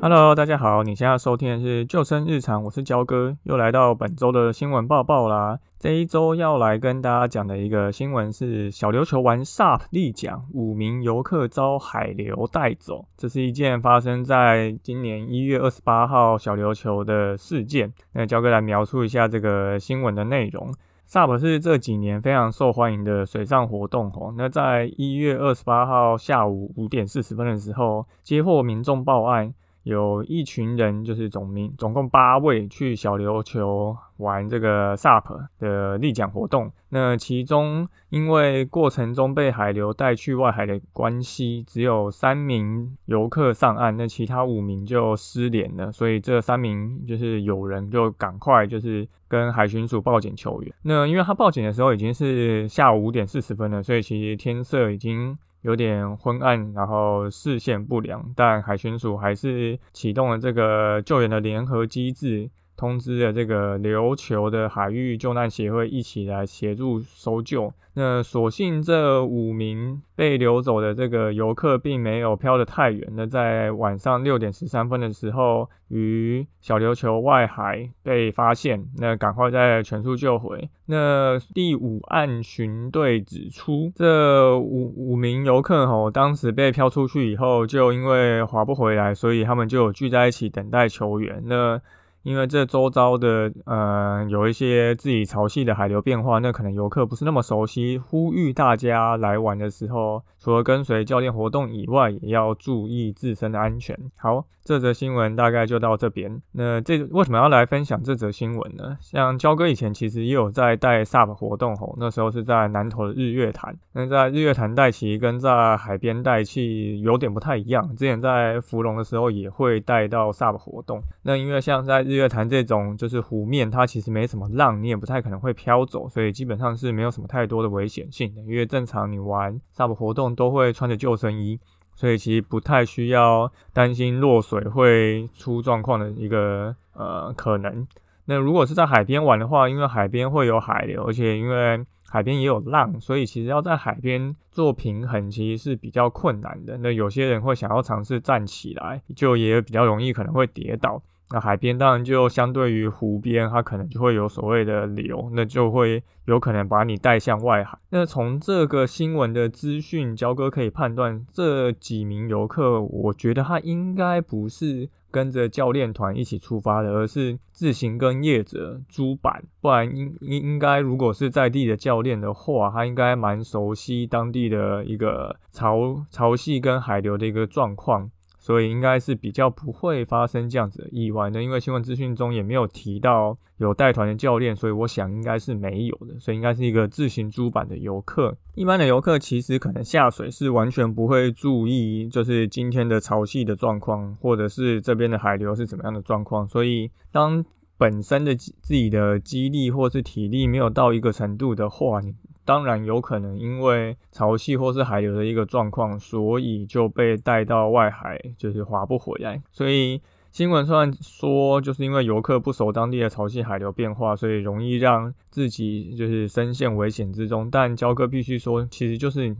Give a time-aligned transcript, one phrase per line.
[0.00, 5.58] Hello，大家好，你现在收听的是救生日常，我是焦哥，又来到本周的新闻报报啦。
[5.76, 13.06] 这一周要来跟大家讲的一个新闻是小琉球玩 SUP 立桨，五名游客遭海流带走。
[13.16, 17.92] 这是一件发生在今年一月二十八号小琉球的事件。
[18.12, 20.72] 那焦哥来描述一下这个新闻的内容。
[21.08, 24.32] SUP 是这几年非常受欢迎的水上活动哦。
[24.36, 29.52] 那在一月二十八号下午五点四十分的时候，接获民众报案。
[29.88, 36.70] 有一群人，就是总名总共八位去小琉球玩这个 SUP 的立桨活动。
[36.90, 45.90] 那其中因为过程中被海流带去外海的关系，只有三名游客上岸，那其他五名就失联了。
[45.90, 50.70] 所以这三名就是有人就赶快就是跟海巡署报警求援。
[50.82, 55.38] 那因为他报警的时候已经是下午五点四十分了，所以其实天色已经。
[55.62, 62.48] 有点昏暗，然后视线不良，但海巡署还是启动了这个救援的联合机制，
[62.78, 67.70] 通知了这个琉球的海域救难协会一起来协助搜救。
[67.94, 80.68] 那所幸这五名被流走的这个游客并没有漂得太远，那在晚上六点十三分的时候，于小琉球外海被发现，那赶快在全速救回。
[80.86, 91.42] 那第五岸巡队指出，这五五名游客吼，当时被漂出去以后，就因为划不回来，所以他们就有聚在一起等待求援。
[91.46, 91.80] 那
[92.28, 103.98] 因为这周遭的呃有一些自己潮汐的海流变化，那可能游客不是那么熟悉，呼吁大家来玩的时候，除了跟随教练活动以外，也要注意自身的安全。
[104.16, 104.44] 好。
[104.64, 106.42] 这则新闻大概就到这边。
[106.52, 108.98] 那这为什么要来分享这则新闻呢？
[109.00, 113.74] 像焦哥以前其实也有在带 SUP 活动吼，那时候是在南投的日月潭。
[113.94, 117.88] 那在日月潭带旗跟在海边带气有点不太一样。
[117.96, 121.00] 之前在芙蓉的时候也会带到 SUP 活动。
[121.22, 128.42] 那因为像在日月潭这种就是湖面，它其实没什么浪，你也不太可能会飘走，所以基本上是没有什么太多的危险性的。
[128.42, 131.58] 因为正常你玩 SUP 活动都会穿着救生衣。
[131.94, 137.84] 所以其实不太需要担心落水会出状况的一个呃可能。
[138.26, 146.78] 那如果是在海边玩的话，因为海边会有海流，而且因为海边也有浪，所以其实要在海边做平衡其实是比较困难的。
[146.78, 151.02] 那有些人会想要尝试站起来，就也比较容易可能会跌倒。
[151.30, 157.78] 那海边当然就相对于湖边，它可能就会有所谓的流，那就会有可能把你带向外海。
[157.90, 169.44] 那从这个新闻的资讯，焦哥可以判断这几名游客，我觉得他应该不是跟着教练团一起出发的，而是自行跟业者租板。
[169.60, 178.10] 不然应应应该如果是在地的教练的话，他应该蛮熟悉当地的一个潮潮汐跟海流的一个状况。
[178.48, 188.34] 所以应该是比较不会发生这样子的意外的，因为新闻资讯中也没有提到有带团的教练，所以我想应该是没有的，所以应该是一个自行租板的游客。
[188.54, 196.48] 一般的游客其实可能下水是完全不会注意，就是今天的潮汐的状况，或者是这边的海流是怎么样的状况。
[196.48, 197.44] 所以当
[197.76, 202.14] 本身的自己的肌力或是体力没有到一个程度的话，你。
[202.48, 209.42] 当然有可能因为潮汐或是海流的一个状况，所以就被带到外海，就是划不回来。
[209.52, 210.00] 所以
[210.32, 217.50] 新闻虽然说，就是因为游客不熟当地的潮汐海流变化，所以容易让自己就是深陷危险之中。
[217.50, 219.36] 但焦哥必须说，其实就是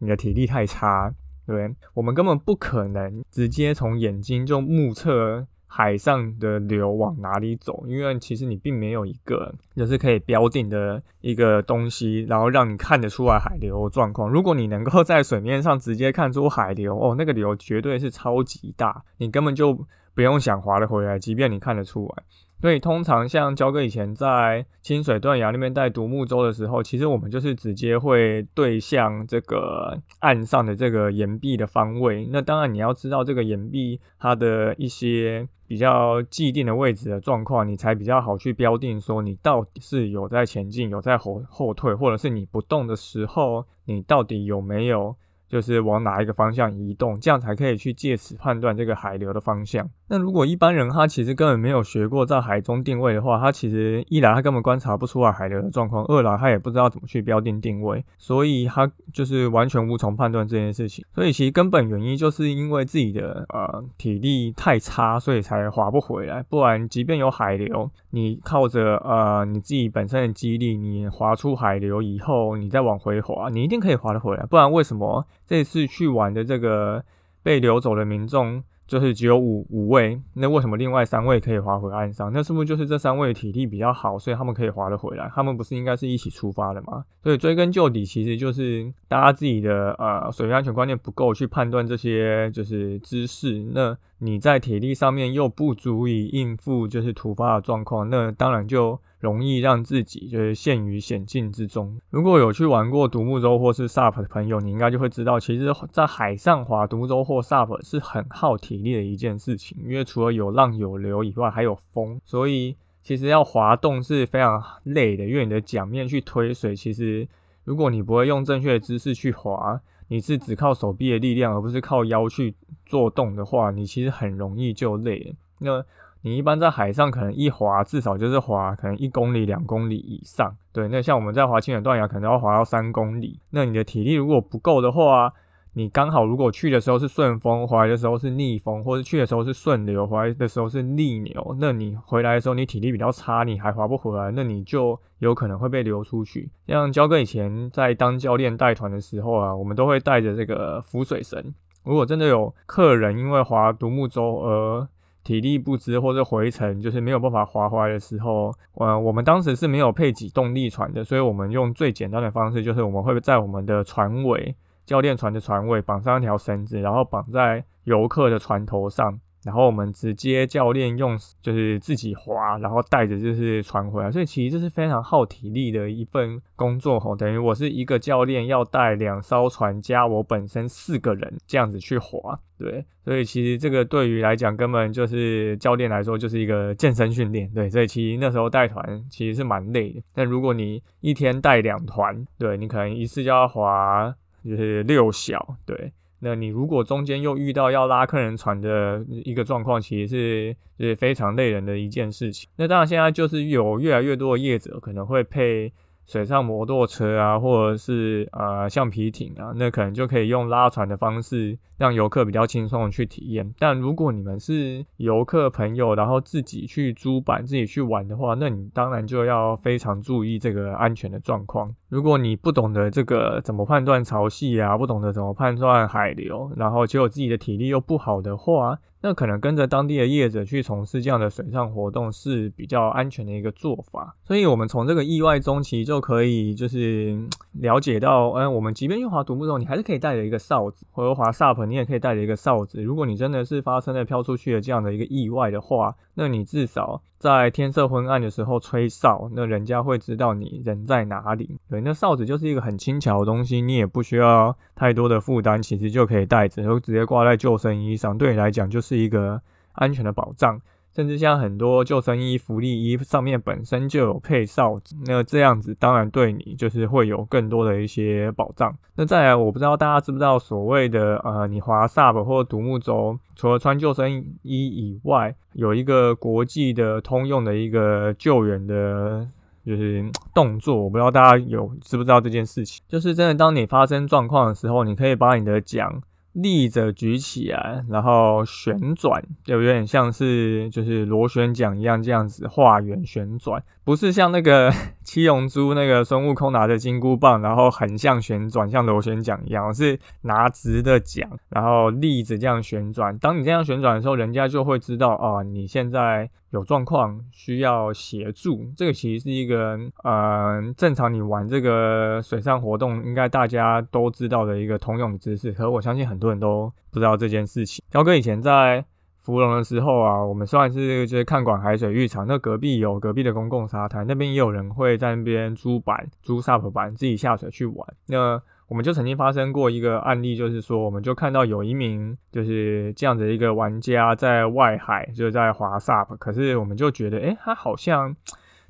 [0.00, 1.14] 你的体力太差，
[1.46, 5.46] 对我们根本不可能直接从眼睛就目测。
[5.70, 7.84] 海上的流往哪里走？
[7.86, 14.28] 因为其实你并没有一个就是可以标定的一个东西，然后让你看得出来海流状况。
[14.28, 22.24] 如果你能够在水面上直接看出海流，哦，那个流绝对是超级大，你根本就不用想划得回来，即便你看得出来。
[22.60, 32.28] 所以通常像焦哥以前在清水断崖那边带独木舟的时候，其实我们就是直接会对向这个岸上的这个岩壁的方位。
[32.32, 45.14] 那当然你要知道这个岩壁它的一些比较既定的位置的状况，你才比较好去标定说你到底是有在前进、有在后后退，或者是你不动的时候，你到底有没有。
[45.48, 49.88] 就是往哪一个方向移动，这样才可以去借此判断这个海流的方向。
[50.10, 61.04] 那如果一般人他其实根本没有学过在海中定位的话，他其实一来他根本观察不出来海流的状况，二来他也不知道怎么去标定定位，所以他就是完全无从判断这件事情。
[61.14, 66.42] 所以其实根本原因就是因为自己的呃体力太差，所以才划不回来。
[66.42, 74.44] 不然即便有海流，你靠着呃你自己本身的肌力，你划出海流以后，你再往回划，你一定可以划得回来。
[74.46, 75.26] 不然为什么？
[75.48, 77.02] 这次去玩的这个
[77.42, 82.30] 被流走的民众，就是只有五五位，那为什么另外三位可以划回岸上？
[82.30, 85.30] 那是不是就是这三位体力比较好，所以他们可以划得回来？
[85.34, 87.02] 他们不是应该是一起出发的吗？
[87.22, 93.64] 所以追根究底，其实就是大家自己的呃水域安全观念不够，去判断这些就是知识。
[93.72, 99.00] 那你在体力上面又不足以应付就是突发的状况，那当然就。
[99.20, 102.00] 容易让自己就是陷于险境之中。
[102.10, 115.26] 如果有去玩过独木舟或是 SUP 的朋友，你应该就会知道，其实，在海上滑独木舟或 SUP 是很耗体力的一件事情，因为除了有浪有流以外，还有风，所以其实要滑动是非常累的。
[115.26, 117.26] 因为你的桨面去推水，其实
[117.64, 122.54] 如果你不会用正确的姿势去滑，你是只靠手臂的力量，而不是靠腰去
[122.86, 125.34] 做动的话，你其实很容易就累。
[125.58, 125.84] 那
[126.22, 135.32] 你一般在海上可能一滑至少就是滑可能一公里两公里以上，对，那像我们在滑清远断崖可能要滑到三公里，那你的体力如果不够的话，
[135.74, 146.50] 你刚好如果去的时候是顺风，回来的时候是逆风，或者去的时候是顺流，回来的时候是逆流，那你回来的时候你体力比较差，你还滑不回来，那你就有可能会被流出去。
[146.66, 151.54] 像焦哥以前在当教练带团的时候啊，我们都会带着这个浮水绳，
[151.84, 154.88] 如果真的有客人因为划独木舟而
[155.28, 169.20] 体力不支或者回程就是没有办法划回来的时候，呃，我们当时是没有配给动力船的，所以我们用最简单的方式，就是我们会在我们的船尾教练船的船尾绑上一条绳子，然后绑在游客的船头上。
[169.44, 177.14] 然后我们直接教练用就是自己划，然后带着就是船回来，所以其实这是非常耗体力的一份工作吼。
[177.14, 190.02] 等于我是一个教练要带两艘船加我本身四个人这样子去划，对，所以其实这个对于来讲根本就是教练来说就是一个健身训练，对，所以其实那时候带团其实是蛮累的。
[190.12, 194.12] 但如果你一天带两团，对你可能一次就要划
[194.44, 195.92] 就是六小，对。
[196.20, 202.48] 那你如果中间又遇到要拉客人船的一个状况，其实是是非常累人的一件事情。
[202.56, 205.72] 那当然现在就是有越来越多的业者可能会配。
[206.08, 213.54] 水上摩托车啊，或者是呃橡皮艇啊，那可能就可以用拉船的方式，让游客比较轻松的去体验。
[213.58, 221.70] 但如果你们是游客朋友，然后自己去租板自己去玩的话，那你当然就要非常注意这个安全的状况。
[221.88, 234.14] 如果你不懂得这个怎么判断潮汐啊，不懂得怎么判断海流，然后结果自己的体力又不好的话，那可能跟着当地的业者去从事这样的水上活动是比较安全的一个做法。
[234.24, 237.18] 所以，我们从这个意外中其实就可以就是
[237.52, 242.82] 了解到，嗯，我们即便用滑独木舟，你还是可以带着一个哨子，或者滑 SUP，你也可以带着一个哨子。
[242.82, 251.58] 如果你真的是发生了飘出去的这样的一个意外的话，那你至少在天色昏暗的时候吹哨，那人家会知道你人在哪里。
[251.70, 258.98] 对，那哨子就是一个很轻巧的东西，你也不需要太多的负担，其实就可以带着，就直接挂在救生衣上，对你来讲就是。
[258.98, 259.40] 一个
[259.74, 260.60] 安全的保障，
[260.98, 268.76] 甚至像很多救生衣、福利衣上面本身就有配哨子，那这样子当然对你就是会有更多的一些保障。
[268.96, 274.10] 那再来，我不知道大家知不知道，所谓的呃，你滑 SUP 或独木舟，除了穿救生
[274.42, 279.24] 衣以外，有一个国际的通用的一个救援的，
[279.64, 280.04] 就是
[280.34, 286.02] 动作，我不知道大家有知不知道这件事情，就是真的当你发生状况的时候，你可以把你的桨。
[286.42, 303.16] 立着举起来，然后旋转，就有点像是就是螺旋桨一样这样子画圆旋转，不是像那个 七龙珠那个孙悟空拿着金箍棒，然后横向旋转像螺旋桨一样，是拿直的桨，然后立着这样旋转。
[303.18, 306.30] 当你这样旋转的时候，人家就会知道哦，你现在。
[306.50, 317.84] 有状况需要协助，这个其实是一个呃正常你玩这个水上活动应该大家都知道的一个通用知识，可我相信很多人都不知道这件事情。
[317.90, 318.84] 彪哥以前在
[319.20, 327.86] 芙蓉的时候啊，我们算是就是看管海水浴场，那隔壁有隔壁的公共沙滩，那边也有人会在那边租板、租 SUP 板自己下水去玩。
[328.06, 338.14] 那我们就曾经发生过一个案例，就是说，我们就看到有一名就是这样的一个玩家在外海，就在滑沙可是我们就觉得，哎，他好像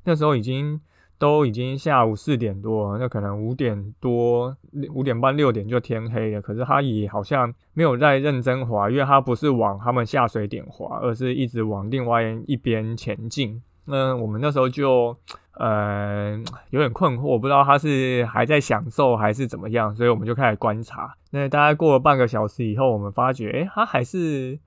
[0.05, 0.79] 那时候已经
[1.17, 4.55] 都已经下午四点多，那可能五点多、
[4.93, 13.61] 五点半、六点就天黑了，可是他也好像没有在认真滑，因为他不是往他们下水点滑，而是一直往另外一边前进。
[13.89, 15.17] 那我们那时候就。
[15.59, 21.13] 呃，有点困惑，不知道他是还在享受还是怎么样，所以我们就开始观察。
[21.31, 24.57] 那大概过了半个小时以后，我们发觉，哎，他还是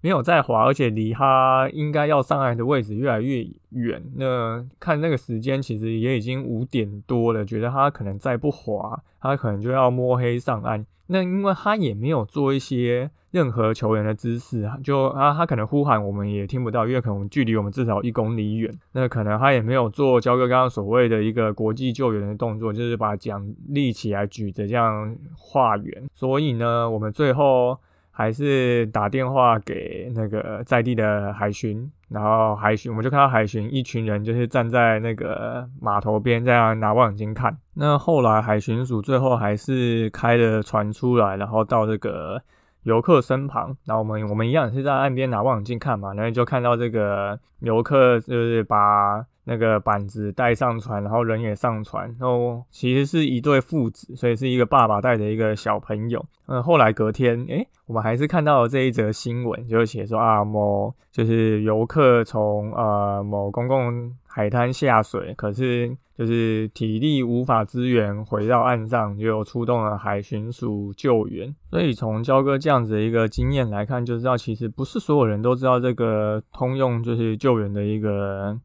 [0.00, 4.00] 没有在滑，而且离他应该要上岸的位置越来越远。
[4.14, 10.86] 那看那个时间，其实也已经五点多了，觉得他可能再不滑，他可能就要摸黑上岸。
[11.08, 18.72] 那因为他也没有做一些任何球员的姿势，就啊，他可能呼喊我们也听不到，因为可能距离我们至少一公里远。
[18.92, 26.08] 那可能他也没有做焦哥刚刚所谓的一个国际救援的动作，就是把桨立起来举着这样画圆。
[26.14, 27.76] 所以呢，我们最后。
[28.18, 37.56] 还是打电话给那个在地的海巡，然后海巡我们就看到海巡一群人就是站在那个码头边这样拿望远镜看。
[37.74, 42.42] 那后来海巡署最后还是开了船出来，然后到这个
[42.82, 49.24] 游客身旁，然后我们我们一样是在岸边拿望远镜看嘛，然后就看到这个游客就是把。
[49.50, 56.22] 那个板子带上船，然后人也上船，然后其实是一对父子，所以是一个爸爸带着一个小朋友。
[56.48, 71.54] 嗯，后来隔天，诶，我们还是看到了这一则新闻，就写说啊，某就是游客从呃某公共海滩下水，可是就是体力无法支援回到岸上，就出动了海巡署救援。
[71.70, 78.58] 所以从焦哥这样子的一个经验来看，就知道其实不是所有人都知道这个通用就是救援的一个。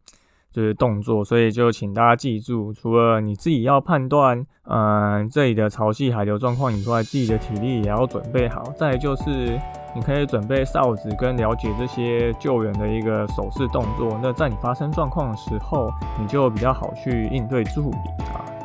[0.53, 8.61] 就是动作，所以就请大家记住，除了你自己要判断，嗯，这里的潮汐、海流状况以外，自己的体力也要准备好。
[8.77, 9.59] 再就是，
[9.95, 14.17] 你可以准备哨子跟了解这些救援的一个手势动作。
[14.21, 15.91] 那在你发生状况的时候，
[16.21, 17.97] 你就比较好去应对处理。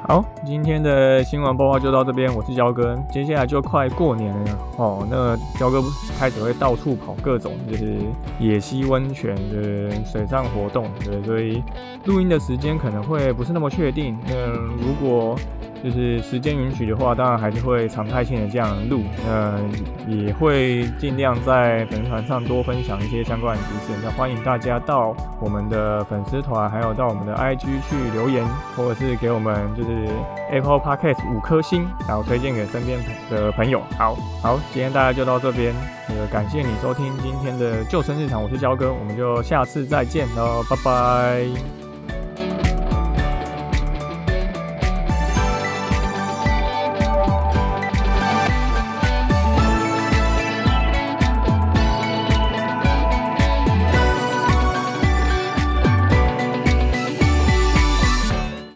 [0.09, 2.35] 好，今天的新闻播报就到这边。
[2.35, 5.07] 我是焦哥，接下来就快过年了哦。
[5.11, 5.83] 那焦哥
[6.19, 7.99] 开始会到处跑各种，就是
[8.41, 11.63] 野溪温泉的水上活动，对，所以
[12.07, 14.17] 录音的时间可能会不是那么确定。
[14.27, 15.37] 那如果
[15.83, 19.61] 就是时间允许的话，当然还是会常态性的这样录，呃，
[20.09, 23.99] 也会尽量在粉丝团上多分享一些相关的知识。
[24.03, 28.45] 那欢迎大家到我们的粉丝团，还有到我们的 IG 去留言，
[28.77, 30.09] 或者是给我们就是
[30.51, 32.99] Apple Podcast 五颗星，然后推荐给身边
[33.31, 33.81] 的朋友。
[33.97, 35.73] 好好，今天大家就到这边，
[36.09, 41.88] 呃，感谢你收听今天的救生日常，我是焦哥，我们就下次再见喽，拜拜。